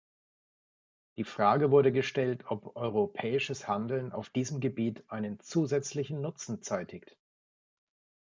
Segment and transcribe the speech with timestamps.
[1.17, 7.15] Die Frage wurde gestellt, ob europäisches Handeln auf diesem Gebiet einen zusätzlichen Nutzen zeitigt.